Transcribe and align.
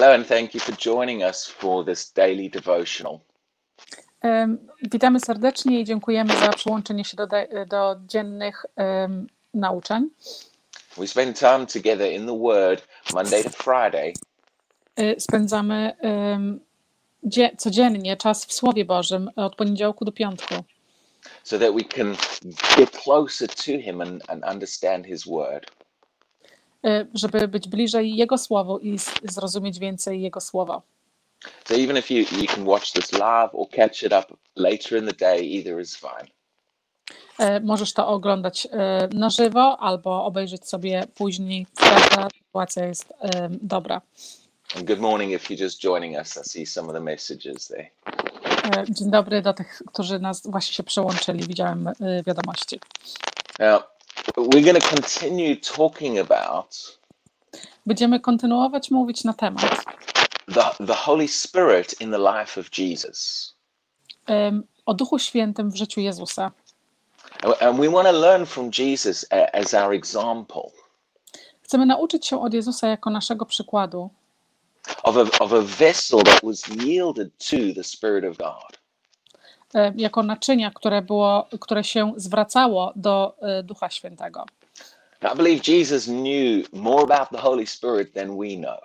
Hello, 0.00 0.14
and 0.14 0.26
thank 0.26 0.54
you 0.54 0.60
for 0.60 0.72
joining 0.72 1.22
us 1.22 1.46
for 1.46 1.84
this 1.84 2.10
daily 2.12 2.48
devotional. 2.48 3.20
Witamy 4.82 5.20
serdecznie 5.20 5.80
i 5.80 5.84
dziękujemy 5.84 6.36
za 6.36 6.48
przyłączenie 6.48 7.04
się 7.04 7.16
do, 7.16 7.26
do 7.66 7.96
dziennych 8.06 8.66
em, 8.76 9.26
nauczeń. 9.54 10.10
We 10.96 11.06
spend 11.06 11.38
time 11.38 11.66
together 11.66 12.12
in 12.12 12.26
the 12.26 12.38
Word 12.38 12.88
Monday 13.14 13.44
to 13.44 13.50
Friday, 13.50 14.12
Y, 15.00 15.20
Spędzamy 15.20 15.96
em, 16.00 16.60
dzie- 17.22 17.56
codziennie 17.58 18.16
czas 18.16 18.46
w 18.46 18.52
Słowie 18.52 18.84
Bożym 18.84 19.30
od 19.36 19.56
poniedziałku 19.56 20.04
do 20.04 20.12
piątku, 20.12 20.54
so 21.44 21.58
that 21.58 21.74
we 21.74 21.84
can 21.84 22.16
get 22.76 22.90
closer 22.90 23.48
to 23.48 23.64
Him 23.64 24.00
and, 24.00 24.30
and 24.30 24.44
understand 24.44 25.06
His 25.06 25.26
Word. 25.26 25.66
Y, 26.86 27.06
żeby 27.14 27.48
być 27.48 27.68
bliżej 27.68 28.16
Jego 28.16 28.38
Słowu 28.38 28.78
i 28.78 28.96
zrozumieć 29.22 29.78
więcej 29.78 30.22
Jego 30.22 30.40
Słowa. 30.40 30.82
So 31.64 31.74
even 31.74 31.96
if 31.96 32.14
you, 32.14 32.24
you 32.40 32.46
can 32.46 32.64
watch 32.66 32.92
this 32.92 33.12
live 33.12 33.50
or 33.52 33.68
catch 33.68 34.02
it 34.02 34.12
up 34.12 34.36
later 34.56 34.98
in 34.98 35.06
the 35.06 35.12
day, 35.12 35.40
either 35.40 35.80
is 35.80 35.96
fine. 35.96 36.30
E, 37.38 37.60
Możesz 37.60 37.92
to 37.92 38.08
oglądać 38.08 38.68
e, 38.70 39.08
na 39.14 39.30
żywo 39.30 39.78
albo 39.80 40.24
obejrzeć 40.24 40.68
sobie 40.68 41.06
później. 41.14 41.66
Każda 41.76 42.28
sytuacja 42.38 42.86
jest 42.86 43.12
dobra. 43.62 44.00
And 44.76 44.86
good 44.86 44.98
morning 44.98 45.32
if 45.32 45.54
you're 45.54 45.62
just 45.62 45.80
joining 45.80 46.16
us. 46.16 46.36
I 46.36 46.48
see 46.48 46.66
some 46.66 46.88
of 46.88 46.94
the 46.94 47.00
messages 47.00 47.68
there. 47.68 47.90
Dzień 48.90 49.10
dobry 49.10 49.42
do 49.42 49.52
tych, 49.52 49.82
którzy 49.86 50.18
nas 50.18 50.42
właśnie 50.46 50.74
się 50.74 50.82
przyłączyli. 50.82 51.44
Widziałem 51.46 51.88
wiadomości. 52.26 52.80
Now, 53.58 53.82
we're 54.36 54.64
going 54.64 54.80
to 54.80 54.88
continue 54.88 55.56
talking 55.56 56.18
about 56.18 56.98
Będziemy 57.86 58.20
kontynuować 58.20 58.90
mówić 58.90 59.24
na 59.24 59.32
temat 59.34 59.84
the, 60.54 60.86
the 60.86 60.94
Holy 60.94 61.28
Spirit 61.28 62.00
in 62.00 62.10
the 62.10 62.18
life 62.18 62.60
of 62.60 62.78
Jesus. 62.78 63.52
em, 64.26 64.62
o 64.86 64.94
Duchu 64.94 65.18
Świętym 65.18 65.70
w 65.70 65.76
życiu 65.76 66.00
Jezusa. 66.00 66.50
And- 67.42 67.62
And 67.62 67.80
we 67.80 67.88
want 67.90 68.06
to 68.08 68.12
learn 68.12 68.46
from 68.46 68.70
Jesus 68.78 69.26
a- 69.30 69.52
as 69.58 69.74
our 69.74 69.92
example 69.94 70.62
Chcemy 71.62 71.86
nauczyć 71.86 72.26
się 72.26 72.40
od 72.42 72.54
Jezusa 72.54 72.88
jako 72.88 73.10
naszego 73.10 73.46
przykładu, 73.46 74.10
of 75.02 75.16
a, 75.16 75.20
of 75.44 75.52
a 75.52 75.60
vessel 75.62 76.22
that 76.22 76.40
was 76.44 76.68
yielded 76.68 77.28
to 77.50 77.56
the 77.74 77.84
Spirit 77.84 78.24
of 78.24 78.36
God. 78.36 78.79
E, 79.74 79.92
jako 79.96 80.22
naczynia, 80.22 80.70
które, 80.70 81.02
było, 81.02 81.46
które 81.60 81.84
się 81.84 82.12
zwracało 82.16 82.92
do 82.96 83.34
e, 83.40 83.62
Ducha 83.62 83.90
Świętego. 83.90 84.46
I 85.22 85.36
believe 85.36 85.72
Jesus 85.72 86.06
knew 86.06 86.72
more 86.72 87.02
about 87.02 87.30
the 87.30 87.38
Holy 87.38 87.66
Spirit 87.66 88.12
than 88.12 88.38
we 88.38 88.56
know. 88.56 88.80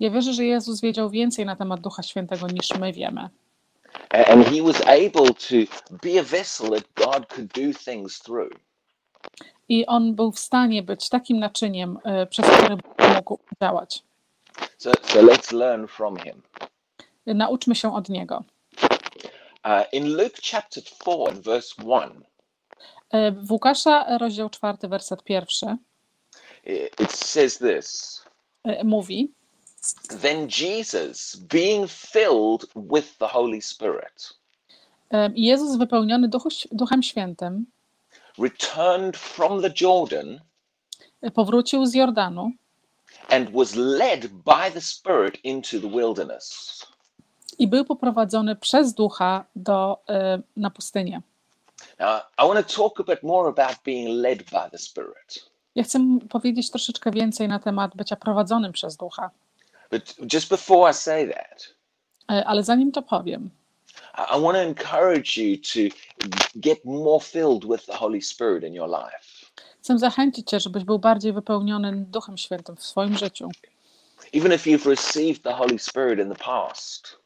Ja 0.00 0.10
wierzę, 0.10 0.32
że 0.32 0.44
Jezus 0.44 0.80
wiedział 0.80 1.10
więcej 1.10 1.46
na 1.46 1.56
temat 1.56 1.80
Ducha 1.80 2.02
Świętego 2.02 2.46
niż 2.46 2.74
my 2.80 2.92
wiemy. 2.92 3.28
And 4.10 4.46
he 4.46 4.62
was 4.62 4.80
able 4.80 5.34
to 5.34 5.56
be 6.02 6.20
a 6.20 6.22
vessel 6.22 6.70
that 6.70 6.84
God 6.94 7.26
could 7.26 7.46
do 7.52 7.78
things 7.84 8.18
through. 8.18 8.50
I 9.68 9.86
on 9.86 10.14
był 10.14 10.32
w 10.32 10.38
stanie 10.38 10.82
być 10.82 11.08
takim 11.08 11.38
naczyniem, 11.38 11.98
e, 12.04 12.26
przez 12.26 12.46
które 12.46 12.76
Bóg 12.76 12.94
mógł 13.16 13.38
działać. 13.62 14.02
So, 14.78 14.92
so 15.02 15.22
let's 15.22 15.52
learn 15.52 15.86
from 15.86 16.16
him. 16.16 16.42
Nauczmy 17.26 17.74
się 17.74 17.94
od 17.94 18.08
niego. 18.08 18.44
Uh, 19.64 19.84
in 19.92 20.16
Luke 20.16 20.38
chapter 20.40 20.82
4 20.82 21.30
and 21.30 21.44
verse 21.44 21.74
1, 21.84 22.24
E, 23.12 23.32
W 23.32 23.52
Łukasza, 23.52 24.18
rozdział 24.18 24.50
4, 24.50 24.88
werset 24.88 25.24
pierwszy, 25.24 25.76
it, 26.64 27.00
it 27.00 27.12
says 27.12 27.58
this 27.58 28.22
e, 28.64 28.84
mówi: 28.84 29.32
Then 30.20 30.48
Jesus, 30.60 31.36
being 31.36 31.90
filled 31.90 32.66
with 32.74 33.18
the 33.18 33.26
Holy 33.26 33.62
Spirit, 33.62 34.38
e, 35.10 35.30
Jezus 35.34 35.76
wypełniony 35.76 36.28
Duchem 36.72 37.02
Świętym 37.02 37.66
returned 38.38 39.16
from 39.16 39.62
the 39.62 39.72
Jordan 39.80 40.40
e, 41.22 41.30
powrócił 41.30 41.86
z 41.86 41.94
Jordanu 41.94 42.50
and 43.28 43.50
was 43.50 43.74
led 43.74 44.26
by 44.28 44.70
the 44.74 44.80
Spirit 44.80 45.38
into 45.44 45.80
the 45.80 45.88
wilderness. 45.88 46.86
I 47.58 47.68
był 47.68 47.84
poprowadzony 47.84 48.56
przez 48.56 48.94
Ducha 48.94 49.44
do, 49.56 49.98
e, 50.08 50.42
na 50.56 50.70
pustynię. 50.70 51.22
Now, 52.00 52.20
I 52.38 52.48
want 52.48 52.68
to 52.68 52.76
talk 52.76 53.00
a 53.00 53.14
bit 53.14 53.22
more 53.22 53.48
about 53.48 53.76
being 53.84 54.08
led 54.08 54.38
by 54.38 54.70
the 54.70 54.78
Spirit. 54.78 55.50
Ja 55.74 55.82
chcę 55.84 56.18
powiedzieć 56.30 56.70
troszeczkę 56.70 57.10
więcej 57.10 57.48
na 57.48 57.58
temat 57.58 57.96
bycia 57.96 58.16
prowadzonym 58.16 58.72
przez 58.72 58.96
Ducha, 58.96 59.30
But 59.90 60.32
just 60.32 60.48
before 60.48 60.90
I 60.90 60.94
say 60.94 61.28
that, 61.34 61.74
E, 62.30 62.44
ale 62.46 62.62
zanim 62.64 62.92
to 62.92 63.02
powiem, 63.02 63.50
I 64.18 64.36
I 64.38 64.40
want 64.42 64.56
to 64.56 64.62
encourage 64.62 65.36
you 65.42 65.56
to 65.56 65.96
get 66.56 66.84
more 66.84 67.20
filled 67.24 67.64
with 67.64 67.86
the 67.86 67.96
Holy 67.96 68.22
Spirit 68.22 68.64
in 68.64 68.74
your 68.74 68.88
life. 68.88 69.46
chcę 69.80 69.98
zachęcić 69.98 70.50
Cię, 70.50 70.60
żebyś 70.60 70.84
był 70.84 70.98
bardziej 70.98 71.32
wypełniony 71.32 71.92
Duchem 71.96 72.38
Świętym 72.38 72.76
w 72.76 72.82
swoim 72.82 73.18
życiu. 73.18 73.48
Even 74.34 74.52
if 74.52 74.70
you've 74.70 74.86
received 74.90 75.42
the 75.42 75.52
Holy 75.52 75.78
Spirit 75.78 76.18
in 76.18 76.34
the 76.34 76.44
past, 76.44 77.16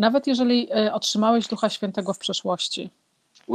Nawet 0.00 0.26
jeżeli 0.26 0.68
e, 0.72 0.92
otrzymałeś 0.94 1.46
Ducha 1.46 1.70
Świętego 1.70 2.14
w 2.14 2.18
przeszłości, 2.18 2.90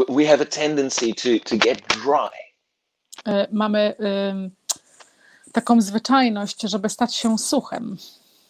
we- 0.10 0.26
have 0.28 0.42
a 0.42 0.46
tendency 0.46 1.14
to, 1.14 1.50
to 1.50 1.58
get 1.58 1.82
dry. 1.88 2.30
e, 3.34 3.48
mamy 3.52 3.96
ym, 4.30 4.52
taką 5.52 5.82
zwyczajność, 5.82 6.62
żeby 6.62 6.90
stać 6.90 7.16
się 7.16 7.38
suchem. 7.38 7.98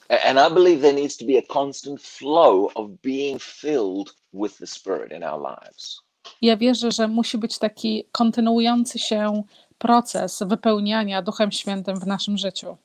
A- 0.09 0.19
And 0.29 0.51
I 0.51 0.53
believe 0.55 0.81
there 0.81 0.93
needs 1.01 1.17
to 1.17 1.25
be 1.25 1.33
a 1.37 1.53
constant 1.53 2.01
flow 2.01 2.71
of 2.75 2.89
being 3.03 3.41
filled 3.43 4.15
with 4.33 4.57
the 4.57 4.67
Spirit 4.67 5.11
in 5.11 5.23
our 5.23 5.41
lives. 5.41 6.01
Ja 6.41 6.57
wierzę, 6.57 6.91
że 6.91 7.07
musi 7.07 7.37
być 7.37 7.57
taki 7.57 8.03
kontynuujący 8.11 8.99
się 8.99 9.43
proces 9.77 10.43
wypełniania 10.45 11.21
Duchem 11.21 11.51
Świętym 11.51 11.99
w 11.99 12.07
naszym 12.07 12.37
życiu. 12.37 12.77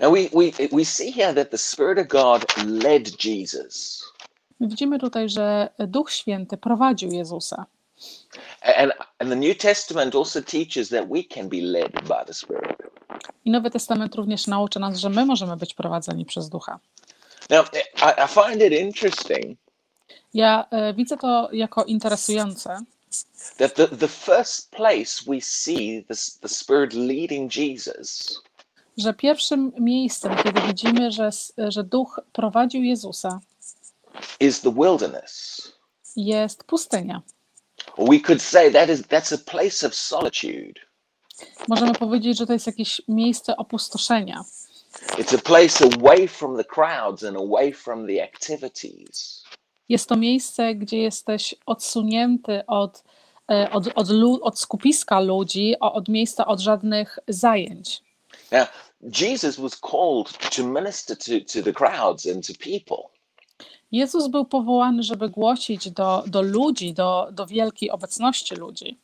Now, 0.00 0.12
we, 0.14 0.22
we, 0.22 0.68
we 0.76 0.84
see 0.84 1.12
here 1.12 1.34
that 1.34 1.50
the 1.50 1.58
Spirit 1.58 1.98
of 1.98 2.06
God 2.08 2.44
led 2.66 3.24
Jesus. 3.24 4.02
Widzimy 4.60 4.98
tutaj, 4.98 5.28
że 5.28 5.68
Duch 5.78 6.12
Święty 6.12 6.56
prowadził 6.56 7.12
Jezusa. 7.12 7.66
And, 8.62 8.92
and 9.18 9.30
the 9.30 9.36
New 9.36 9.58
Testament 9.58 10.14
also 10.14 10.42
teaches 10.42 10.88
that 10.88 11.08
we 11.08 11.24
can 11.24 11.48
be 11.48 11.60
led 11.60 11.92
by 11.92 12.24
the 12.26 12.34
Spirit. 12.34 12.76
I 13.44 13.50
Nowy 13.50 13.70
Testament 13.70 14.14
również 14.14 14.46
naucza 14.46 14.80
nas, 14.80 14.98
że 14.98 15.10
my 15.10 15.26
możemy 15.26 15.56
być 15.56 15.74
prowadzeni 15.74 16.24
przez 16.24 16.48
Ducha. 16.48 16.78
Now, 17.50 17.70
I, 17.74 18.24
I 18.24 18.28
find 18.28 18.62
it 18.62 18.72
interesting 18.72 19.58
Ja 20.34 20.66
e, 20.70 20.94
widzę 20.94 21.16
to 21.16 21.48
jako 21.52 21.84
interesujące, 21.84 22.78
that 23.58 23.74
the, 23.74 23.88
the 23.88 24.08
first 24.08 24.70
place 24.70 25.24
we 25.26 25.40
see 25.40 26.04
this, 26.08 26.38
the 26.38 26.48
Spirit 26.48 26.92
leading 26.94 27.56
Jesus 27.56 28.42
że 28.98 29.14
pierwszym 29.14 29.72
miejscem, 29.78 30.36
kiedy 30.44 30.60
widzimy, 30.60 31.12
że, 31.12 31.30
że 31.68 31.84
Duch 31.84 32.20
prowadził 32.32 32.82
Jezusa, 32.82 33.40
is 34.40 34.60
the 34.60 34.72
wilderness. 34.72 35.76
jest 36.16 36.64
pustynia. 36.64 37.22
We 37.98 38.20
could 38.20 38.42
say 38.42 38.72
that 38.72 38.88
is 38.88 39.02
that's 39.02 39.32
a 39.32 39.38
place 39.38 39.86
of 39.86 39.94
solitude. 39.94 40.80
Możemy 41.68 41.94
powiedzieć, 41.94 42.38
że 42.38 42.46
to 42.46 42.52
jest 42.52 42.66
jakieś 42.66 43.02
miejsce 43.08 43.56
opustoszenia. 43.56 44.44
It's 45.18 45.34
a 45.34 45.38
place 45.38 45.84
away 45.84 46.28
from 46.28 46.56
the 46.56 46.64
crowds 46.64 47.24
and 47.24 47.36
away 47.36 47.72
from 47.72 48.06
the 48.06 48.24
activities. 48.24 49.44
Jest 49.88 50.08
to 50.08 50.16
miejsce, 50.16 50.74
gdzie 50.74 50.98
jesteś 50.98 51.54
odsunięty 51.66 52.66
od, 52.66 53.04
e, 53.50 53.70
od, 53.70 53.88
od, 53.94 54.08
od 54.42 54.60
skupiska 54.60 55.20
ludzi, 55.20 55.74
od 55.80 56.08
miejsca, 56.08 56.46
od 56.46 56.60
żadnych 56.60 57.18
zajęć. 57.28 58.02
Now, 58.52 58.66
Jesus 59.00 59.56
was 59.56 59.80
called 59.80 60.28
to 60.56 60.64
minister 60.64 61.16
to, 61.16 61.40
to 61.52 61.62
the 61.62 61.72
crowds 61.72 62.26
and 62.26 62.46
to 62.46 62.52
people. 62.54 63.15
Jezus 63.96 64.28
był 64.28 64.44
powołany, 64.44 65.02
żeby 65.02 65.28
głosić 65.28 65.90
do, 65.90 66.24
do 66.26 66.42
ludzi, 66.42 66.94
do, 66.94 67.28
do 67.32 67.46
wielkiej 67.46 67.90
obecności 67.90 68.54
ludzi. 68.54 68.98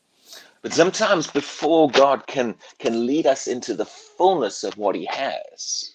But 0.63 0.75
sometimes 0.75 1.33
before 1.33 1.93
God 1.93 2.27
can 2.27 2.55
can 2.79 3.07
lead 3.07 3.27
us 3.27 3.49
into 3.49 3.77
the 3.77 3.85
fullness 3.85 4.65
of 4.65 4.75
what 4.75 4.97
he 4.97 5.07
has, 5.07 5.93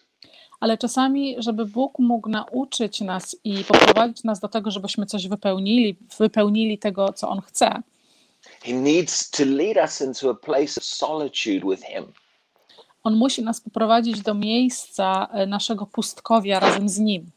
Ale 0.60 0.78
czasami, 0.78 1.36
żeby 1.38 1.66
Bóg 1.66 2.00
mógł 2.00 2.30
nauczyć 2.30 3.02
nas 3.02 3.36
i 3.44 3.64
poprowadzić 3.64 4.24
nas 4.24 4.40
do 4.40 4.48
tego, 4.48 4.72
żebyśmy 4.72 5.06
coś 5.06 5.28
wypełnili, 5.28 5.98
wypełnili 6.20 6.78
tego, 6.78 7.14
co 7.14 7.30
On 7.30 7.42
chce, 7.42 7.82
he 8.64 8.74
needs 8.74 9.30
to 9.30 9.46
lead 9.46 9.78
us 9.78 10.02
into 10.02 10.30
a 10.30 10.36
place 10.36 10.78
of 10.78 10.84
solitude 10.84 11.70
with 11.70 11.84
him. 11.84 12.14
On 13.04 13.16
musi 13.16 13.44
nas 13.44 13.62
poprowadzić 13.62 14.22
do 14.22 14.34
miejsca 14.34 15.28
e, 15.32 15.46
naszego 15.46 15.86
pustkowia 15.86 16.60
razem 16.60 16.90
z 16.90 17.00
Nim. 17.00 17.32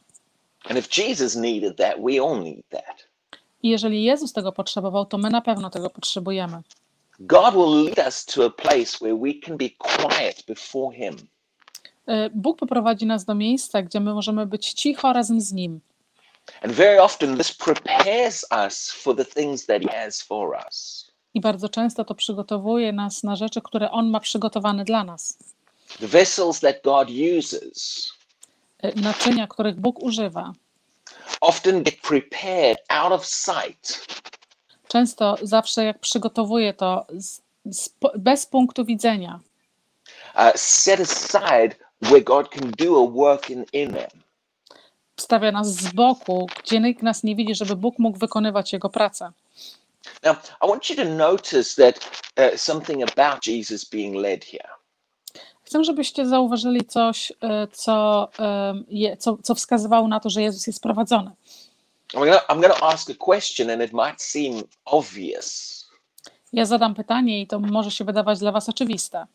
I 3.63 3.69
jeżeli 3.69 4.05
Jezus 4.05 4.33
tego 4.33 4.53
potrzebował, 4.53 5.07
to 5.07 5.19
my 5.19 5.31
na 5.31 5.41
pewno 5.41 5.71
tego 5.71 5.91
potrzebujemy. 5.91 6.63
God 7.21 7.55
will 7.55 7.85
lead 7.85 7.99
us 8.07 8.25
to 8.25 8.45
a 8.45 8.51
place 8.51 8.99
where 9.01 9.17
we 9.17 9.35
can 9.47 9.57
be 9.57 9.71
quiet 9.79 10.45
before 10.49 10.97
him. 10.97 11.17
e, 12.07 12.31
Bóg 12.31 12.59
poprowadzi 12.59 13.07
nas 13.07 13.25
do 13.25 13.35
miejsca, 13.35 13.83
gdzie 13.83 14.01
my 14.01 14.15
możemy 14.15 14.47
być 14.47 14.73
cicho 14.73 15.13
razem 15.13 15.41
z 15.41 15.53
Nim. 15.53 15.81
And 16.63 16.73
very 16.73 17.01
often 17.03 17.37
this 17.37 17.53
prepares 17.53 18.47
us 18.67 18.91
for 18.91 19.17
the 19.17 19.25
things 19.25 19.67
that 19.67 19.83
He 19.83 19.89
has 19.89 20.23
for 20.23 20.59
us. 20.69 21.07
I 21.35 21.41
bardzo 21.41 21.69
często 21.69 22.05
to 22.05 22.15
przygotowuje 22.15 22.93
nas 22.93 23.23
na 23.23 23.37
rzeczy, 23.37 23.61
które 23.63 23.91
On 23.91 24.11
ma 24.11 24.21
przygotowane 24.21 24.85
dla 24.85 25.05
nas. 25.05 25.39
The 26.01 26.07
vessels 26.07 26.61
that 26.61 26.77
God 26.85 27.09
uses 27.39 28.13
Naczynia, 28.97 29.47
których 29.47 29.81
Bóg 29.81 30.03
używa, 30.03 30.53
often 31.41 31.83
get 31.83 32.01
prepared 32.01 32.79
out 32.89 33.13
of 33.13 33.27
sight 33.27 34.07
często 34.91 35.37
zawsze 35.43 35.85
jak 35.85 35.99
przygotowuje 35.99 36.75
to 36.75 37.07
z, 37.19 37.41
z, 37.65 37.91
bez 38.19 38.47
punktu 38.47 38.85
widzenia, 38.85 39.41
uh, 40.35 40.57
set 40.57 41.01
aside 41.01 41.75
where 42.03 42.21
God 42.21 42.49
can 42.49 42.71
do 42.79 43.05
a 43.05 43.11
work 43.11 43.51
in, 43.51 43.65
in 43.73 43.93
them. 43.93 44.11
stawia 45.21 45.53
nas 45.53 45.69
z 45.69 45.93
boku, 45.93 46.47
gdzie 46.65 46.81
nikt 46.81 47.03
nas 47.03 47.23
nie 47.23 47.37
widzi, 47.37 47.55
żeby 47.55 47.77
Bóg 47.77 47.99
mógł 47.99 48.19
wykonywać 48.19 48.73
Jego 48.73 48.89
pracę. 48.89 49.33
Now, 50.23 50.37
I 50.63 50.69
want 50.69 50.91
you 50.91 50.97
to 50.97 51.05
notice 51.05 51.75
that 51.75 52.11
uh, 52.37 52.61
something 52.61 53.03
about 53.03 53.47
Jesus 53.47 53.85
being 53.85 54.17
led 54.17 54.45
here. 54.45 54.80
Chcę, 55.71 55.85
żebyście 55.85 56.27
zauważyli 56.27 56.85
coś, 56.85 57.33
e, 57.41 57.67
co, 57.73 58.29
je, 58.89 59.17
co, 59.17 59.39
co 59.43 59.55
wskazywało 59.55 60.09
na 60.09 60.21
to, 60.21 60.31
że 60.31 60.43
Jezus 60.43 60.67
jest 60.67 60.83
prowadzony. 60.83 61.31
I'm 62.15 62.41
I'm 62.49 62.61
gonna 62.61 62.81
ask 62.81 63.11
a 63.11 63.15
question, 63.25 63.71
and 63.71 63.83
it 63.83 63.93
might 63.93 64.23
seem 64.23 64.63
obvious, 64.85 65.71
Ja 66.53 66.65
zadam 66.65 66.95
pytanie 66.95 67.41
i 67.41 67.47
to 67.47 67.61
może 67.61 67.91
się 67.91 68.05
wydawać 68.05 68.39
dla 68.39 68.53
Was 68.53 68.69
oczywiste, 68.69 69.27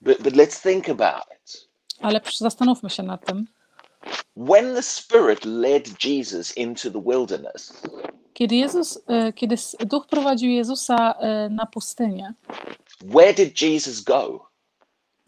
but, 0.00 0.22
but 0.22 0.34
let's 0.34 0.62
think 0.62 0.88
about 0.88 1.24
it. 1.36 1.68
ale 2.00 2.20
zastanówmy 2.36 2.90
się 2.90 3.02
nad 3.02 3.26
tym. 3.26 3.46
When 4.36 4.74
the 4.74 4.82
Spirit 4.82 5.44
led 5.44 6.04
Jesus 6.04 6.56
into 6.56 6.90
the 6.90 7.02
wilderness, 7.02 7.82
Kiedy 8.34 8.56
Jezus, 8.56 8.98
e, 9.06 9.32
kiedy 9.32 9.56
Duch 9.80 10.06
prowadził 10.06 10.50
Jezusa 10.50 11.12
e, 11.12 11.48
na 11.48 11.66
pustynię, 11.66 12.34
where 13.02 13.34
did 13.34 13.62
Jesus 13.62 14.00
go? 14.00 14.48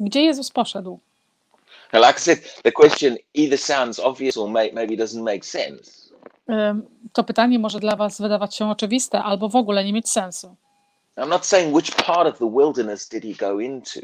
Gdzie 0.01 0.23
Jezus 0.23 0.51
poszedł? 0.51 0.99
Now, 1.93 2.07
like 2.07 2.19
I 2.19 2.21
said, 2.21 2.63
the 2.63 2.73
question 2.73 3.17
either 3.35 3.59
sounds 3.59 3.99
obvious 3.99 4.37
or 4.37 4.49
may, 4.51 4.73
maybe 4.73 4.97
doesn't 4.97 5.23
make 5.23 5.45
sense. 5.47 6.11
Em, 6.49 6.83
To 7.13 7.25
pytanie 7.25 7.59
może 7.59 7.81
dla 7.81 7.97
Was 7.97 8.21
wydawać 8.21 8.55
się 8.57 8.71
oczywiste 8.71 9.23
albo 9.23 9.49
w 9.49 9.57
ogóle 9.57 9.85
nie 9.85 9.93
mieć 9.93 10.11
sensu. 10.11 10.55
I'm 11.17 11.29
not 11.29 11.47
saying 11.47 11.75
which 11.77 11.91
part 11.95 12.29
of 12.29 12.39
the 12.39 12.51
wilderness 12.51 13.09
did 13.09 13.25
he 13.25 13.47
go 13.51 13.61
into, 13.61 14.01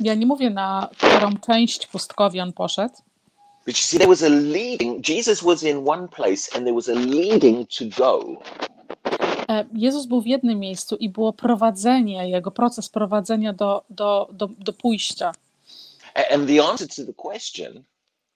Ja 0.00 0.14
nie 0.14 0.26
mówię, 0.26 0.50
na 0.50 0.88
którą 0.98 1.36
część 1.46 1.86
pustkowi 1.86 2.40
on 2.40 2.52
poszedł, 2.52 2.94
but 3.66 3.76
you 3.76 3.82
see, 3.82 3.98
there 3.98 4.08
was 4.08 4.22
a 4.22 4.28
leading. 4.28 5.08
Jesus 5.08 5.40
was 5.42 5.62
in 5.62 5.88
one 5.88 6.08
place, 6.08 6.56
and 6.56 6.64
there 6.64 6.74
was 6.74 6.88
a 6.88 6.92
leading 6.94 7.68
to 7.78 7.84
go. 7.98 8.24
E, 9.50 9.64
Jezus 9.72 10.06
był 10.06 10.20
w 10.20 10.26
jednym 10.26 10.58
miejscu 10.58 10.96
i 10.96 11.08
było 11.08 11.32
prowadzenie, 11.32 12.30
jego 12.30 12.50
proces 12.50 12.88
prowadzenia 12.88 13.52
do, 13.52 13.84
do, 13.90 14.28
do, 14.32 14.48
do 14.58 14.72
pójścia. 14.72 15.32
And 16.30 16.48
the 16.48 16.64
answer 16.64 16.88
to 16.88 17.04
the 17.04 17.14
question 17.14 17.84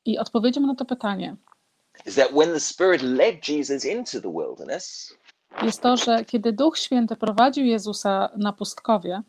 I 0.05 0.19
odpowiedzią 0.19 0.61
na 0.61 0.75
to 0.75 0.85
pytanie 0.85 1.37
is 2.07 2.15
that 2.15 2.33
when 2.33 2.53
the 2.53 2.61
Spirit 2.61 3.03
led 3.03 3.49
Jesus 3.49 3.85
into 3.85 4.21
the 4.21 4.33
wilderness, 4.33 5.15
jest 5.63 5.83
to, 5.83 5.97
że 5.97 6.25
kiedy 6.25 6.53
Duch 6.53 6.79
Święty 6.79 7.17
prowadził 7.17 7.65
Jezusa 7.65 8.31
na 8.37 8.53
pustkowie, 8.53 9.23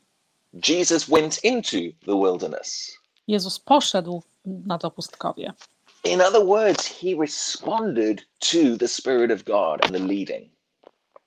Jesus 0.70 1.10
went 1.10 1.44
into 1.44 1.78
the 2.06 2.20
wilderness. 2.24 2.98
Jezus 3.28 3.60
poszedł 3.60 4.24
na 4.46 4.78
to 4.78 4.92
pustkowie. 4.92 5.54
In 6.04 6.22
other 6.22 6.46
words, 6.46 6.88
he 6.88 7.16
responded 7.20 8.26
to 8.40 8.78
the 8.80 8.88
Spirit 8.88 9.32
of 9.32 9.44
God 9.44 9.86
and 9.86 9.92
the 9.92 10.08
leading. 10.08 10.55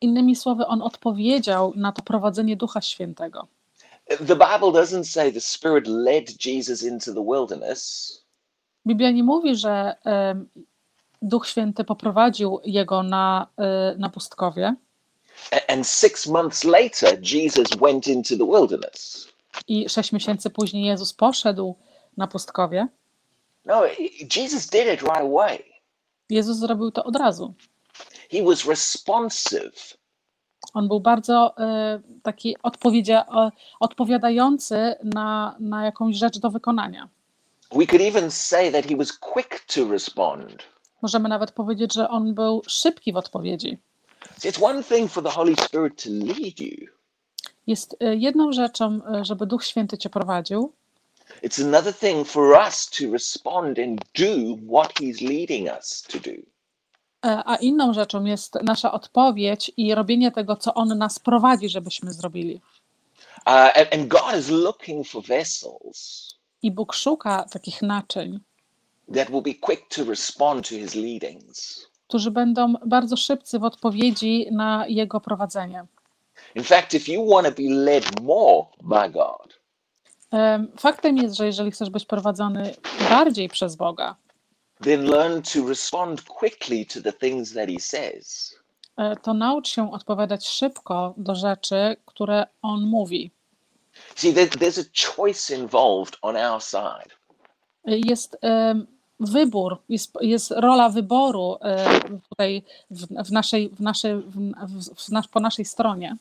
Innymi 0.01 0.37
słowy, 0.37 0.67
on 0.67 0.83
odpowiedział 0.83 1.73
na 1.77 1.93
to 1.93 2.03
prowadzenie 2.03 2.57
Ducha 2.57 2.81
Świętego. 2.81 3.47
The 4.09 4.37
Bible 4.37 4.73
doesn't 4.83 5.05
say 5.05 5.33
the 5.33 5.41
Spirit 5.41 5.87
led 5.87 6.47
Jesus 6.47 6.83
into 6.83 7.15
the 7.15 7.25
wilderness. 7.25 8.13
Biblia 8.87 9.11
nie 9.11 9.23
mówi, 9.23 9.57
że 9.57 9.97
em, 10.05 10.49
Duch 11.23 11.47
Święty 11.47 11.85
poprowadził 11.85 12.61
jego 12.65 13.03
na, 13.03 13.47
e, 13.59 13.95
na 13.99 14.09
pustkowie 14.09 14.75
And 15.69 15.87
six 15.87 16.27
months 16.27 16.65
later, 16.65 17.19
Jesus 17.23 17.69
went 17.81 18.07
into 18.09 18.37
the 18.37 18.47
wilderness. 18.47 19.29
i 19.69 19.89
sześć 19.89 20.13
miesięcy 20.13 20.51
później 20.51 20.85
Jezus 20.85 21.13
poszedł 21.13 21.75
na 22.17 22.27
pustkowie. 22.27 22.89
No, 23.65 23.83
Jesus 24.37 24.67
did 24.67 24.87
it 24.95 25.01
right 25.03 25.21
away. 25.21 25.65
Jezus 26.31 26.57
zrobił 26.57 26.91
to 26.91 27.05
od 27.05 27.17
razu. 27.17 27.55
He 28.31 28.43
was 28.43 28.65
responsive. 28.67 29.97
On 30.75 30.89
był 30.89 31.01
bardzo 31.01 31.55
e, 31.59 32.01
taki 32.23 32.57
odpowiedzia, 32.63 33.27
e, 33.37 33.51
odpowiadający 33.81 34.95
na, 35.05 35.57
na 35.61 35.85
jakąś 35.85 36.17
rzecz 36.17 36.39
do 36.39 36.51
wykonania. 36.51 37.09
We 37.73 37.87
could 37.87 38.03
even 38.03 38.31
say 38.31 38.73
that 38.73 38.87
he 38.87 38.97
was 38.97 39.13
quick 39.13 39.65
to 39.75 39.89
respond. 39.89 40.63
Możemy 41.03 41.29
nawet 41.29 41.53
powiedzieć, 41.53 41.95
że 41.95 42.09
on 42.09 42.35
był 42.35 42.63
szybki 42.67 43.13
w 43.13 43.17
odpowiedzi. 43.17 43.79
See, 44.39 44.51
It's 44.51 44.65
one 44.65 44.83
thing 44.83 45.11
for 45.11 45.25
the 45.25 45.31
Holy 45.31 45.55
Spirit 45.57 46.03
to 46.03 46.11
lead 46.11 46.61
you, 46.61 46.87
Jest 47.67 47.97
jedną 48.01 48.53
rzeczą, 48.53 49.01
e, 49.15 49.25
żeby 49.25 49.47
Duch 49.47 49.65
Święty 49.65 49.99
cię 49.99 50.11
prowadził, 50.11 50.73
it's 51.43 51.65
another 51.65 51.95
thing 51.95 52.29
for 52.29 52.59
us 52.67 52.87
to 52.91 53.13
respond 53.13 53.79
and 53.79 54.01
do 54.15 54.57
what 54.75 54.93
he's 55.01 55.21
leading 55.21 55.69
us 55.79 56.03
to 56.03 56.19
do. 56.19 56.58
E, 57.27 57.43
a 57.47 57.57
inną 57.57 57.95
rzeczą 57.95 58.25
jest 58.25 58.55
nasza 58.63 58.93
odpowiedź 58.93 59.73
i 59.77 59.95
robienie 59.95 60.33
tego, 60.33 60.57
co 60.57 60.75
On 60.75 60.99
nas 60.99 61.19
prowadzi, 61.19 61.69
żebyśmy 61.69 62.13
zrobili. 62.13 62.61
Uh, 63.47 63.53
and, 63.53 63.95
and 63.95 64.09
God 64.09 64.37
is 64.39 64.51
looking 64.51 65.07
for 65.07 65.23
vessels 65.25 66.29
I 66.63 66.71
Bóg 66.71 66.95
szuka 66.95 67.45
takich 67.51 67.83
naczyń, 67.83 68.41
that 69.15 69.31
will 69.31 69.43
be 69.43 69.55
quick 69.55 69.89
to 69.95 70.05
respond 70.05 70.69
to 70.69 70.75
his 70.75 70.95
leadings. 70.95 71.87
którzy 72.09 72.31
będą 72.31 72.73
bardzo 72.87 73.17
szybcy 73.17 73.59
w 73.59 73.65
odpowiedzi 73.65 74.47
na 74.53 74.85
Jego 74.89 75.21
prowadzenie. 75.21 75.87
In 76.55 76.65
fact, 76.65 76.95
if 76.95 77.13
you 77.13 77.31
want 77.31 77.47
to 77.47 77.63
be 77.63 77.69
led 77.69 78.21
more 78.23 78.67
by 78.83 79.11
God, 79.11 79.59
Em, 80.31 80.69
Faktem 80.77 81.17
jest, 81.17 81.37
że 81.37 81.47
jeżeli 81.47 81.71
chcesz 81.71 81.91
być 81.91 82.05
prowadzony 82.05 82.75
bardziej 83.11 83.49
przez 83.49 83.77
Boga, 83.77 84.17
then 84.83 85.05
learn 85.11 85.43
to 85.43 85.69
respond 85.69 86.23
quickly 86.25 86.87
to 86.87 87.01
the 87.03 87.13
things 87.13 87.53
that 87.55 87.69
he 87.69 87.81
says. 87.81 88.55
e, 88.97 89.17
to 89.17 89.35
naucz 89.35 89.69
się 89.69 89.93
odpowiadać 89.93 90.47
szybko 90.49 91.15
do 91.17 91.35
rzeczy, 91.35 91.97
które 92.07 92.47
On 92.63 92.81
mówi. 92.87 93.31
See, 94.17 94.33
there, 94.35 94.47
there's 94.47 94.79
a 94.81 95.15
choice 95.17 95.55
involved 95.57 96.17
on 96.23 96.37
our 96.37 96.63
side. 96.63 97.11
E, 97.85 97.99
Jest 97.99 98.37
em, 98.41 98.87
wybór, 99.21 99.79
jest, 99.89 100.13
jest 100.21 100.51
rola 100.51 100.89
wyboru 100.89 101.59
e, 101.63 102.01
tutaj 102.29 102.63
w, 102.91 103.07
w 103.29 103.33
naszej, 103.33 103.69
w 103.69 103.81
naszej, 103.81 104.15
w, 104.17 104.55
w, 104.95 105.09
nasz, 105.09 105.29
po 105.29 105.41
naszej 105.41 105.65
stronie. 105.65 106.17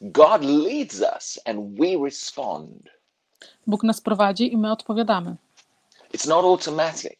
God 0.00 0.44
leads 0.44 1.00
us 1.16 1.38
and 1.44 1.78
we 1.78 2.04
respond. 2.04 2.88
Bóg 3.66 3.82
nas 3.84 4.00
prowadzi 4.00 4.52
i 4.52 4.56
my 4.56 4.72
odpowiadamy. 4.72 5.36
It's 6.14 6.28
not 6.28 6.44
automatic. 6.44 7.18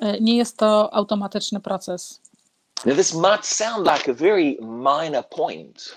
E, 0.00 0.20
Nie 0.20 0.36
jest 0.36 0.56
to 0.58 0.94
automatyczny 0.94 1.60
proces. 1.60 2.20
Now, 2.86 2.96
this 2.96 3.14
might 3.14 3.46
sound 3.46 3.86
like 3.86 4.10
a 4.10 4.14
very 4.14 4.56
minor 4.60 5.28
point, 5.28 5.96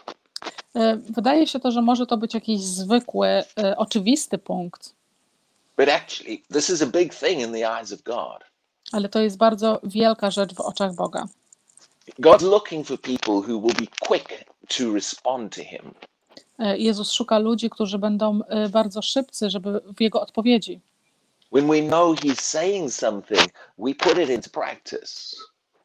E, 0.76 0.96
Wydaje 0.98 1.48
się 1.48 1.60
to, 1.60 1.72
że 1.72 1.82
może 1.82 2.06
to 2.06 2.18
być 2.18 2.34
jakiś 2.34 2.62
zwykły, 2.62 3.28
e, 3.28 3.78
oczywisty 3.78 4.38
punkt, 4.38 4.94
but 5.78 5.90
actually, 5.90 6.42
this 6.54 6.70
is 6.70 6.82
a 6.82 6.86
big 6.86 7.14
thing 7.16 7.40
in 7.42 7.54
the 7.54 7.72
eyes 7.72 7.92
of 7.94 8.02
God. 8.02 8.44
ale 8.92 9.10
to 9.10 9.20
jest 9.22 9.38
bardzo 9.38 9.80
wielka 9.84 10.32
rzecz 10.32 10.54
w 10.54 10.60
oczach 10.60 10.94
Boga. 10.96 11.26
God's 12.20 12.44
looking 12.44 12.88
for 12.88 13.02
people 13.02 13.34
who 13.34 13.62
will 13.62 13.76
be 13.80 13.88
quick 14.00 14.46
to 14.78 14.94
respond 14.94 15.56
to 15.56 15.62
Him. 15.64 15.94
Jezus 16.78 17.12
szuka 17.12 17.40
ludzi, 17.40 17.70
którzy 17.70 18.00
będą 18.00 18.40
bardzo 18.70 19.02
szybcy, 19.02 19.50
żeby 19.50 19.82
w 19.98 20.02
Jego 20.02 20.22
odpowiedzi. 20.22 20.80
When 21.56 21.70
we 21.70 21.82
know 21.82 22.16
He's 22.16 22.42
saying 22.42 22.92
something, 22.92 23.48
we 23.78 23.94
put 23.94 24.18
it 24.18 24.30
into 24.30 24.50
practice. 24.50 25.36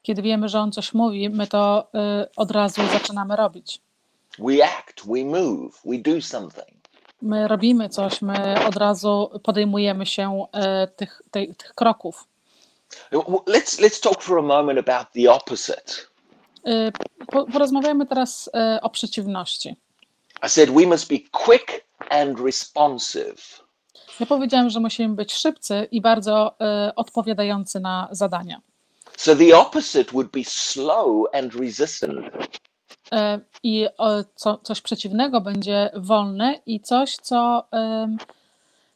Kiedy 0.02 0.22
wiemy, 0.22 0.48
że 0.48 0.60
On 0.60 0.72
coś 0.72 0.94
mówi, 0.94 1.30
my 1.30 1.46
to 1.46 1.88
e, 1.94 2.28
od 2.36 2.50
razu 2.50 2.82
zaczynamy 2.92 3.36
robić. 3.36 3.80
We 4.38 4.64
act, 4.64 5.06
we 5.06 5.24
move, 5.24 5.80
we 5.84 5.98
do 5.98 6.20
something. 6.22 6.80
My 7.22 7.48
robimy 7.48 7.88
coś, 7.88 8.22
my 8.22 8.66
od 8.66 8.76
razu 8.76 9.30
podejmujemy 9.42 10.06
się 10.06 10.46
e, 10.52 10.86
tych, 10.86 11.22
tej, 11.30 11.54
tych 11.54 11.74
kroków. 11.74 12.24
Let's 13.46 13.80
let's 13.82 14.00
talk 14.02 14.22
for 14.22 14.38
a 14.38 14.42
moment 14.42 14.88
about 14.88 15.06
the 15.12 15.32
opposite. 15.32 15.92
E, 16.66 16.92
po- 17.26 17.46
Porozmawiajmy 17.46 18.06
teraz 18.06 18.50
e, 18.54 18.78
o 18.82 18.90
przeciwności. 18.90 19.76
I 20.46 20.48
said 20.48 20.70
we 20.70 20.86
must 20.86 21.08
be 21.08 21.16
quick 21.32 21.84
and 22.10 22.40
responsive. 22.40 23.60
Ja 24.20 24.26
powiedziałam, 24.26 24.70
że 24.70 24.80
musimy 24.80 25.14
być 25.14 25.32
szybcy 25.32 25.88
i 25.90 26.00
bardzo 26.00 26.60
e, 26.60 26.92
odpowiadający 26.96 27.80
na 27.80 28.08
zadania. 28.10 28.60
So 29.16 29.36
the 29.36 29.58
opposite 29.58 30.12
would 30.12 30.30
be 30.30 30.44
slow 30.44 31.26
and 31.32 31.54
resistant. 31.54 32.26
E, 33.12 33.40
I 33.62 33.84
e, 33.84 34.24
co, 34.34 34.58
coś 34.58 34.80
przeciwnego 34.80 35.40
będzie 35.40 35.90
wolne 35.94 36.60
i 36.66 36.80
coś, 36.80 37.16
co 37.16 37.64
em, 37.70 38.18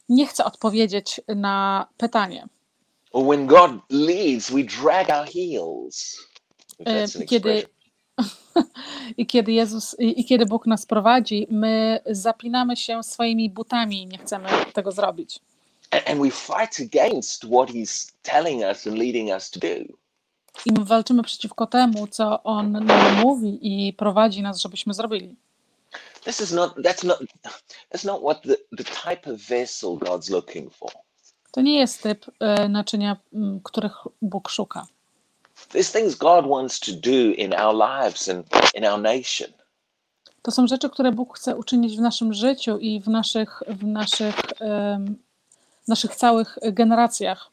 nie 0.09 0.27
chce 0.27 0.45
odpowiedzieć 0.45 1.21
na 1.27 1.87
pytanie. 1.97 2.47
Or 3.11 3.25
when 3.25 3.47
God 3.47 3.71
leads, 3.89 4.51
we 4.51 4.63
drag 4.63 5.09
our 5.09 5.27
heels. 5.27 6.27
Kiedy. 7.29 7.74
I 9.17 9.25
kiedy 9.25 9.51
Jezus, 9.51 9.95
i, 9.99 10.21
i 10.21 10.25
kiedy 10.25 10.45
Bóg 10.45 10.67
nas 10.67 10.85
prowadzi, 10.85 11.47
my 11.51 11.99
zapinamy 12.05 12.77
się 12.77 13.03
swoimi 13.03 13.49
butami 13.49 14.01
i 14.03 14.07
nie 14.07 14.17
chcemy 14.17 14.49
tego 14.73 14.91
zrobić. 14.91 15.39
A- 15.91 16.11
And 16.11 16.21
we 16.21 16.31
fight 16.31 16.79
against 16.79 17.43
what 17.45 17.69
He's 17.69 18.13
telling 18.21 18.63
us 18.63 18.87
and 18.87 18.97
leading 18.97 19.29
us 19.29 19.49
to 19.49 19.59
do. 19.59 19.67
I 20.65 20.71
my 20.79 20.85
walczymy 20.85 21.23
przeciwko 21.23 21.67
temu, 21.67 22.07
co 22.07 22.43
On 22.43 22.71
nam 22.71 23.21
mówi 23.21 23.59
i 23.61 23.93
prowadzi 23.93 24.41
nas, 24.41 24.59
żebyśmy 24.61 24.93
zrobili. 24.93 25.35
This 26.23 26.41
is 26.41 26.51
not 26.51 26.75
that's 26.75 27.03
not 27.07 27.19
that's 27.91 28.05
not 28.05 28.21
what 28.21 28.41
the, 28.41 28.55
the 28.77 28.83
type 28.83 29.33
of 29.33 29.41
vessel 29.41 29.97
God's 29.97 30.29
looking 30.29 30.73
for. 30.73 30.91
To 31.51 31.61
nie 31.61 31.79
jest 31.79 32.01
typ 32.03 32.25
e, 32.39 32.69
naczynia, 32.69 33.17
których 33.63 33.95
Bóg 34.21 34.49
szuka. 34.49 34.87
There's 35.69 35.91
things 35.91 36.15
God 36.15 36.45
wants 36.47 36.79
to 36.79 36.91
do 36.91 37.33
in 37.37 37.53
our 37.53 37.73
lives 37.75 38.29
and 38.29 38.45
in 38.73 38.85
our 38.85 39.01
nation. 39.01 39.53
To 40.41 40.51
są 40.51 40.67
rzeczy, 40.67 40.89
które 40.89 41.11
Bóg 41.11 41.37
chce 41.37 41.55
uczynić 41.55 41.97
w 41.97 42.01
naszym 42.01 42.33
życiu 42.33 42.77
i 42.77 43.01
w 43.01 43.07
naszych, 43.07 43.63
w 43.67 43.83
naszych, 43.83 44.35
em, 44.59 45.17
naszych 45.87 46.15
całych 46.15 46.57
generacjach. 46.61 47.49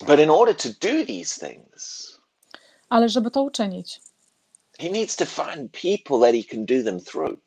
But 0.00 0.20
in 0.20 0.30
order 0.30 0.56
to 0.56 0.68
do 0.68 1.06
these 1.06 1.46
things, 1.48 2.12
Ale 2.88 3.08
żeby 3.08 3.30
to 3.30 3.42
uczynić, 3.42 4.00
He 4.78 4.90
needs 4.90 5.16
to 5.16 5.26
find 5.26 5.72
people 5.72 6.20
that 6.20 6.34
He 6.34 6.44
can 6.54 6.66
do 6.66 6.84
them 6.84 7.00
through. 7.00 7.38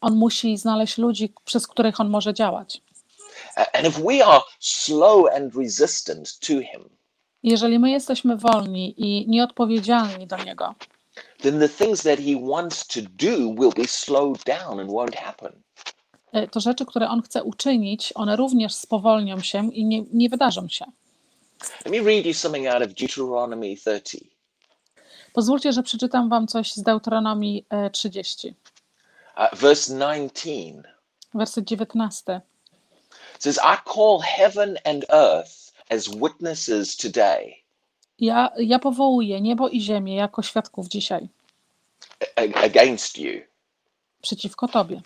On 0.00 0.16
musi 0.16 0.56
znaleźć 0.56 0.98
ludzi, 0.98 1.34
przez 1.44 1.66
których 1.66 2.00
On 2.00 2.08
może 2.10 2.34
działać. 2.34 2.82
And 3.56 3.86
if 3.86 4.02
we 4.02 4.26
are 4.26 4.42
slow 4.60 5.34
and 5.34 5.54
resistant 5.54 6.38
to 6.38 6.52
Him, 6.52 6.99
Jeżeli 7.42 7.78
my 7.78 7.90
jesteśmy 7.90 8.36
wolni 8.36 8.94
i 8.96 9.28
nieodpowiedzialni 9.28 10.26
do 10.26 10.36
Niego, 10.36 10.74
then 11.42 11.60
the 11.60 11.68
things 11.68 12.02
that 12.02 12.18
He 12.18 12.46
wants 12.50 12.86
to 12.86 13.00
do 13.02 13.36
will 13.54 13.72
be 13.76 13.86
slowed 13.88 14.44
down 14.44 14.80
and 14.80 14.90
won't 14.90 15.16
happen. 15.16 15.52
e, 16.32 16.48
to 16.48 16.60
rzeczy, 16.60 16.86
które 16.86 17.08
On 17.08 17.22
chce 17.22 17.42
uczynić, 17.42 18.12
one 18.14 18.36
również 18.36 18.74
spowolnią 18.74 19.40
się 19.40 19.72
i 19.72 19.84
nie, 19.84 20.02
nie 20.12 20.28
wydarzą 20.28 20.68
się. 20.68 20.84
Let 21.84 21.94
me 21.94 22.10
read 22.10 22.26
you 22.26 22.34
something 22.34 22.66
out 22.66 22.82
of 22.82 22.88
Deuteronomy 22.94 23.76
30. 23.76 24.30
Pozwólcie, 25.32 25.72
że 25.72 25.82
przeczytam 25.82 26.28
Wam 26.28 26.46
coś 26.46 26.72
z 26.72 26.82
Deuteronomii 26.82 27.66
e, 27.70 27.90
30, 27.90 28.54
Uh, 29.36 29.58
verse 29.58 29.92
19 29.98 30.82
werset 31.34 31.64
19. 31.64 32.40
It 33.36 33.42
says, 33.42 33.58
I 33.58 33.76
call 33.94 34.20
heaven 34.20 34.76
and 34.84 35.04
earth 35.08 35.59
as 35.90 36.08
witnesses 36.08 36.96
today 36.96 37.54
Ja, 38.18 38.50
ja 38.58 38.78
powołuję 38.78 39.40
niebo 39.40 39.68
i 39.68 39.80
ziemię 39.80 40.14
jako 40.14 40.42
świadków 40.42 40.88
dzisiaj 40.88 41.28
against 42.54 43.18
you 43.18 43.40
przeciwko 44.22 44.68
Tobie, 44.68 45.02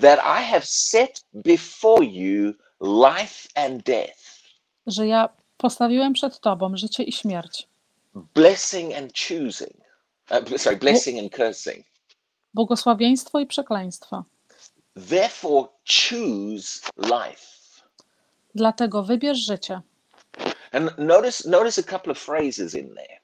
that 0.00 0.18
I 0.18 0.44
have 0.44 0.66
set 0.66 1.24
before 1.32 2.04
you 2.04 2.54
life 2.80 3.48
and 3.54 3.82
death, 3.82 4.42
że 4.86 5.06
ja 5.06 5.28
postawiłem 5.56 6.12
przed 6.12 6.40
Tobą 6.40 6.76
życie 6.76 7.02
i 7.02 7.12
śmierć, 7.12 7.68
blessing 8.14 8.94
and 8.94 9.12
choosing. 9.28 9.76
Uh, 10.30 10.58
sorry, 10.60 10.76
blessing 10.76 11.18
and 11.18 11.32
cursing. 11.36 11.86
błogosławieństwo 12.54 13.40
i 13.40 13.46
przekleństwo. 13.46 14.24
Therefore, 15.08 15.68
choose 15.84 16.80
life. 16.98 17.46
Dlatego 18.54 19.02
wybierz 19.02 19.38
życie. 19.38 19.80
And 20.76 20.98
notice, 20.98 21.48
notice 21.48 21.78
a 21.80 21.82
couple 21.82 22.12
of 22.12 22.18
phrases 22.18 22.74
in 22.74 22.94
there. 22.94 23.20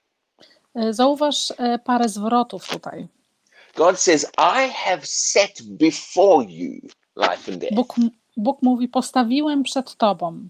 E, 0.74 0.92
Zauważ 0.92 1.52
e, 1.58 1.78
parę 1.78 2.08
zwrotów 2.08 2.68
tutaj. 2.68 3.08
God 3.76 3.98
says, 3.98 4.26
I 4.38 4.68
have 4.68 5.06
set 5.06 5.62
before 5.62 6.44
you 6.48 6.80
life 7.16 7.52
and 7.52 7.60
death. 7.60 7.74
Bóg, 7.74 7.94
Bóg 8.36 8.62
mówi: 8.62 8.88
Postawiłem 8.88 9.62
przed 9.62 9.96
Tobą, 9.96 10.48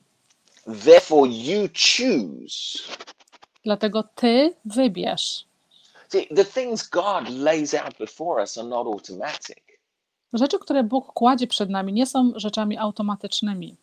Therefore, 0.85 1.31
you 1.31 1.69
choose. 1.75 2.79
dlatego 3.65 4.05
Ty 4.15 4.55
wybierz. 4.65 5.45
See, 6.09 6.27
the 6.37 6.45
things 6.45 6.89
God 6.89 7.29
lays 7.29 7.75
out 7.75 7.99
before 7.99 8.43
us 8.43 8.59
are 8.59 8.69
not 8.69 8.87
automatic. 8.87 9.57
Rzeczy, 10.33 10.59
które 10.59 10.85
Bóg 10.85 11.13
kładzie 11.13 11.47
przed 11.47 11.71
nami, 11.71 11.93
nie 11.93 12.07
są 12.07 12.33
rzeczami 12.37 12.79
automatycznymi. 12.79 13.77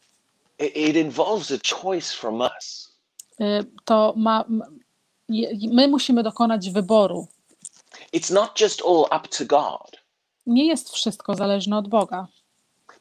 It, 0.59 0.75
it 0.77 0.95
involves 0.95 1.51
a 1.51 1.75
choice 1.75 2.15
from 2.15 2.41
us. 2.41 2.88
E, 3.39 3.63
To 3.85 4.13
ma. 4.17 4.45
My 5.71 5.87
musimy 5.87 6.23
dokonać 6.23 6.69
wyboru. 6.69 7.27
It's 8.13 8.33
not 8.33 8.61
just 8.61 8.81
all 8.81 9.05
up 9.19 9.27
to 9.37 9.45
God. 9.45 9.91
Nie 10.45 10.65
jest 10.67 10.89
wszystko 10.89 11.35
zależne 11.35 11.77
od 11.77 11.87
Boga. 11.87 12.27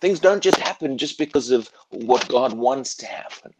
Things 0.00 0.20
don't 0.20 0.46
just 0.46 0.58
happen 0.58 0.96
just 1.00 1.18
because 1.18 1.56
of 1.56 1.72
what 2.08 2.26
God 2.28 2.54
wants 2.64 2.96
to 2.96 3.06
happen. 3.06 3.52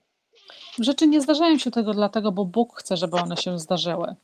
Rzeczy 0.79 1.07
nie 1.07 1.21
zdarzają 1.21 1.59
się 1.59 1.71
tego 1.71 1.95
dlatego, 1.95 2.33
bo 2.33 2.45
Bóg 2.45 2.79
chce, 2.81 2.97
żeby 2.97 3.17
one 3.17 3.37
się 3.37 3.59
zdarzyły. 3.59 4.15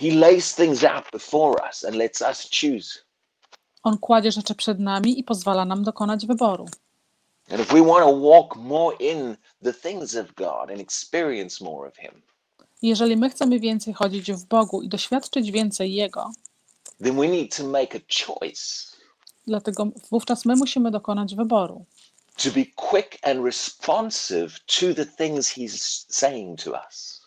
He 0.00 0.10
lays 0.14 0.54
things 0.54 0.84
out 0.84 1.04
before 1.12 1.66
us 1.68 1.84
and 1.84 1.94
lets 1.94 2.20
us 2.20 2.50
choose. 2.60 2.98
On 3.82 3.98
kładzie 3.98 4.32
rzeczy 4.32 4.54
przed 4.54 4.80
nami 4.80 5.20
i 5.20 5.24
pozwala 5.24 5.64
nam 5.64 5.82
dokonać 5.84 6.26
wyboru. 6.26 6.66
And 7.50 7.60
if 7.60 7.72
we 7.72 7.80
want 7.80 8.04
to 8.04 8.10
walk 8.10 8.56
more 8.56 8.96
in 9.00 9.36
the 9.62 9.72
things 9.72 10.16
of 10.16 10.34
God 10.34 10.70
and 10.70 10.80
experience 10.80 11.64
more 11.64 11.88
of 11.88 11.96
Him, 11.96 12.22
Jeżeli 12.82 13.16
my 13.16 13.30
chcemy 13.30 13.60
więcej 13.60 13.94
chodzić 13.94 14.32
w 14.32 14.44
Bogu 14.44 14.82
i 14.82 14.88
doświadczyć 14.88 15.50
więcej 15.50 15.94
Jego, 15.94 16.30
then 17.04 17.16
we 17.16 17.28
need 17.28 17.56
to 17.56 17.64
make 17.64 17.96
a 17.96 18.00
choice 18.26 18.98
dlatego 19.46 19.88
wówczas 20.10 20.44
my 20.44 20.56
musimy 20.56 20.90
dokonać 20.90 21.34
wyboru, 21.34 21.84
to 22.42 22.50
be 22.50 22.64
quick 22.76 23.18
and 23.22 23.44
responsive 23.44 24.48
to 24.66 24.94
the 24.94 25.06
things 25.06 25.48
He's 25.48 26.06
saying 26.08 26.62
to 26.64 26.70
us. 26.86 27.20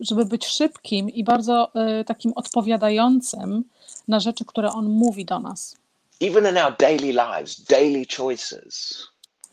żeby 0.00 0.24
być 0.24 0.46
szybkim 0.46 1.10
i 1.10 1.24
bardzo 1.24 1.70
y, 2.00 2.04
takim 2.04 2.32
odpowiadającym 2.34 3.64
na 4.08 4.20
rzeczy, 4.20 4.44
które 4.44 4.72
On 4.72 4.88
mówi 4.88 5.24
do 5.24 5.38
nas. 5.38 5.76
Even 6.20 6.46
in 6.50 6.58
our 6.58 6.76
daily 6.78 7.12
lives, 7.12 7.60
daily 7.64 8.06
choices. 8.16 9.02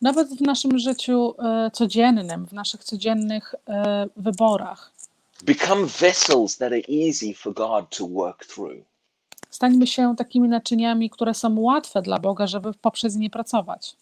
Nawet 0.06 0.28
w 0.30 0.42
naszym 0.42 0.80
życiu 0.80 1.36
y, 1.68 1.72
codziennym, 1.72 2.46
w 2.48 2.54
naszych 2.54 2.84
codziennych 2.84 3.56
y, 3.56 3.72
wyborach. 4.18 4.92
Become 5.44 5.86
vessels 5.86 6.58
that 6.58 6.72
are 6.72 6.82
easy 7.08 7.34
for 7.34 7.54
God 7.54 7.90
to 7.98 8.08
work 8.08 8.46
through. 8.46 8.86
Stańmy 9.50 9.88
się 9.88 10.16
takimi 10.18 10.50
naczyniami, 10.50 11.10
które 11.10 11.34
są 11.34 11.60
łatwe 11.60 12.02
dla 12.02 12.20
Boga, 12.20 12.48
żeby 12.48 12.74
poprzez 12.74 13.16
nie 13.16 13.30
pracować. 13.30 13.96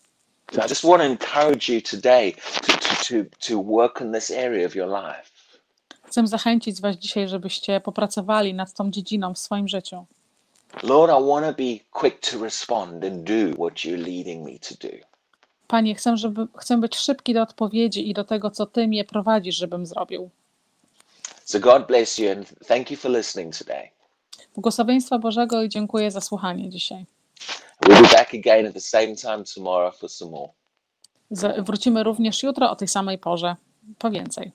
So 0.54 0.66
I 0.66 0.70
just 0.70 0.84
want 0.84 1.02
to 1.02 1.06
encourage 1.06 1.74
you 1.74 1.82
today 1.82 2.34
to, 2.68 2.74
to, 2.74 2.96
to, 3.08 3.16
to 3.48 3.64
work 3.64 4.02
in 4.02 4.14
this 4.14 4.32
area 4.32 4.68
of 4.68 4.76
your 4.76 4.90
life. 4.90 5.32
Chcę 6.04 6.28
zachęcić 6.28 6.82
Was 6.82 6.96
dzisiaj, 6.96 7.30
żebyście 7.30 7.82
popracowali 7.82 8.54
nad 8.54 8.74
tą 8.74 8.92
dziedziną 8.92 9.34
w 9.34 9.40
swoim 9.40 9.68
życiu. 9.68 10.06
Lord, 10.84 11.12
I 11.12 11.28
want 11.30 11.46
to 11.46 11.64
be 11.64 12.00
quick 12.00 12.32
to 12.32 12.44
respond 12.44 13.04
and 13.04 13.24
do 13.24 13.54
what 13.56 13.74
you're 13.74 14.06
leading 14.06 14.46
me 14.46 14.60
to 14.60 14.88
do. 14.88 15.13
Panie, 15.68 15.96
chcę, 15.96 16.18
żeby, 16.18 16.48
chcę 16.58 16.78
być 16.78 16.96
szybki 16.96 17.34
do 17.34 17.42
odpowiedzi 17.42 18.10
i 18.10 18.14
do 18.14 18.24
tego, 18.24 18.52
co 18.52 18.66
Ty 18.66 18.88
mnie 18.88 19.06
prowadzisz, 19.06 19.56
żebym 19.56 19.86
zrobił. 19.86 20.30
So 21.46 21.60
God 21.60 21.88
bless 21.88 22.18
you 22.18 22.32
and 22.32 22.54
thank 22.68 22.92
you 22.92 22.98
for 22.98 23.12
listening 23.12 23.58
today. 23.58 23.90
Błogosławieństwa 24.54 25.20
Bożego 25.20 25.64
i 25.64 25.70
dziękuję 25.70 26.12
za 26.12 26.22
słuchanie 26.22 26.70
dzisiaj. 26.70 27.06
We'll 27.86 28.02
be 28.02 28.08
back 28.18 28.34
again 28.34 28.68
at 28.68 28.74
the 28.74 28.82
same 28.82 29.16
time 29.16 29.44
tomorrow 29.56 29.98
for 30.00 30.10
some 30.10 30.32
more. 30.32 30.50
Z- 31.32 31.66
Wrócimy 31.66 32.04
również 32.04 32.44
jutro 32.44 32.72
o 32.72 32.76
tej 32.76 32.88
samej 32.88 33.18
porze. 33.18 33.56
Po 34.00 34.12
więcej. 34.12 34.52